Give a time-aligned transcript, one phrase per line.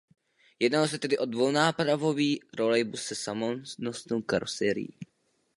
[0.59, 4.97] Jednalo se tedy o dvounápravový trolejbus se samonosnou karoserií.